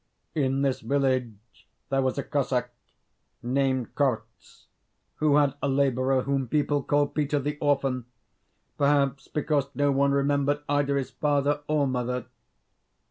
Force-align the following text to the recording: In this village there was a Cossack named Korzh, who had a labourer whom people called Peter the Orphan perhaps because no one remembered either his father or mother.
In 0.33 0.63
this 0.63 0.79
village 0.79 1.67
there 1.89 2.01
was 2.01 2.17
a 2.17 2.23
Cossack 2.23 2.71
named 3.43 3.93
Korzh, 3.93 4.65
who 5.17 5.35
had 5.35 5.53
a 5.61 5.69
labourer 5.69 6.23
whom 6.23 6.47
people 6.47 6.81
called 6.81 7.13
Peter 7.13 7.37
the 7.37 7.59
Orphan 7.59 8.07
perhaps 8.79 9.27
because 9.27 9.67
no 9.75 9.91
one 9.91 10.11
remembered 10.11 10.63
either 10.67 10.97
his 10.97 11.11
father 11.11 11.61
or 11.67 11.85
mother. 11.85 12.25